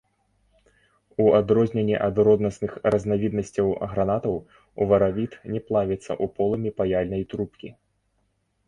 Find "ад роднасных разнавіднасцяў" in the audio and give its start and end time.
2.07-3.67